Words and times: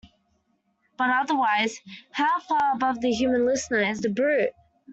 But, 0.97 1.11
otherwise, 1.11 1.79
how 2.13 2.39
far 2.39 2.71
above 2.73 3.01
the 3.01 3.11
human 3.11 3.45
listener 3.45 3.81
is 3.81 4.01
the 4.01 4.09
brute! 4.09 4.49